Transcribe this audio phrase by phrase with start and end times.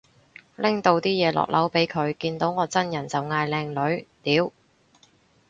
[0.55, 4.51] 拎到啲嘢落樓俾佢，見到我真人就嗌靚女，屌